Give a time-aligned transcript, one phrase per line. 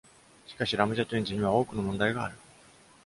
[0.47, 2.35] しかし、ラムジェット・エンジンには多くの問題がある。